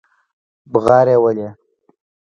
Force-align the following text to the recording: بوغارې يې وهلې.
بوغارې 0.71 1.13
يې 1.15 1.19
وهلې. 1.23 1.47